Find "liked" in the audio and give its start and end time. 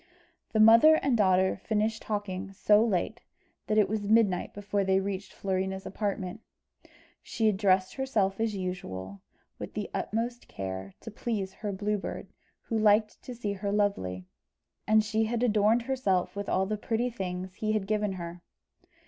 12.79-13.21